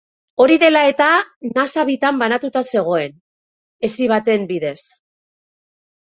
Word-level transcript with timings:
Hori 0.43 0.55
dela 0.61 0.79
eta, 0.93 1.09
nasa 1.57 1.83
bitan 1.89 2.17
banatuta 2.21 2.65
zegoen, 2.73 3.15
hesi 3.89 4.09
baten 4.15 4.49
bidez. 4.55 4.75